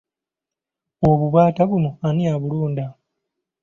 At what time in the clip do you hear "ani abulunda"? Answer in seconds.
2.07-2.85